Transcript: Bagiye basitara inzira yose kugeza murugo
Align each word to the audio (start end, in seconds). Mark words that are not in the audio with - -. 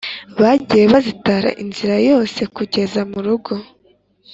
Bagiye 0.41 0.83
basitara 0.93 1.49
inzira 1.63 1.95
yose 2.09 2.41
kugeza 2.55 2.99
murugo 3.11 3.53